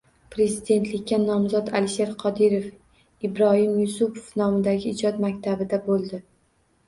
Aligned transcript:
Prezidentlikka 0.35 1.17
nomzod 1.25 1.67
Alisher 1.79 2.13
Qodirov 2.23 2.65
Ibroyim 3.29 3.75
Yusupov 3.83 4.31
nomidagi 4.43 4.89
ijod 4.95 5.19
maktabida 5.27 5.81
bo‘ldi 5.91 6.23